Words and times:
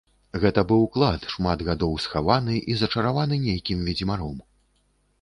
Гэта 0.45 0.61
быў 0.71 0.85
клад, 0.95 1.27
шмат 1.35 1.59
гадоў 1.69 1.93
схаваны 2.07 2.57
і 2.71 2.81
зачараваны 2.83 3.43
нейкім 3.47 3.89
ведзьмаром. 3.91 4.45